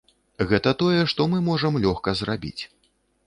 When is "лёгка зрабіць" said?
1.85-2.57